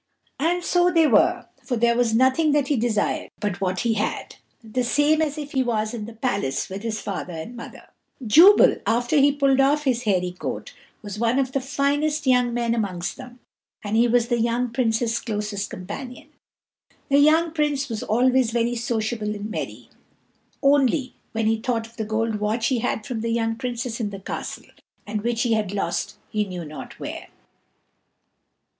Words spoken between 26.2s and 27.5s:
he knew not where.